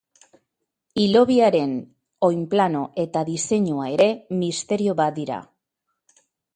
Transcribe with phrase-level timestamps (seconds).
[1.01, 1.75] Hilobiaren
[2.29, 4.11] oinplano eta diseinua ere,
[4.43, 5.43] misterio bat dira.